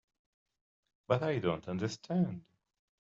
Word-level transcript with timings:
But 1.07 1.21
I 1.21 1.37
don't 1.37 1.67
understand. 1.67 2.41